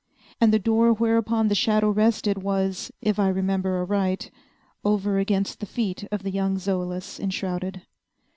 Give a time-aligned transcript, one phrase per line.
[0.39, 4.31] And the door whereupon the shadow rested was, if I remember aright,
[4.83, 7.83] over against the feet of the young Zoilus enshrouded.